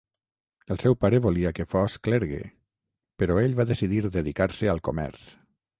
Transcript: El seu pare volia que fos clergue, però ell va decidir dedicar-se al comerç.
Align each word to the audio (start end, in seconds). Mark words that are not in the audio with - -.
El 0.75 0.79
seu 0.83 0.95
pare 1.03 1.19
volia 1.25 1.51
que 1.59 1.67
fos 1.73 1.99
clergue, 2.09 2.41
però 3.23 3.39
ell 3.47 3.55
va 3.61 3.69
decidir 3.75 4.05
dedicar-se 4.21 4.75
al 4.77 4.85
comerç. 4.91 5.27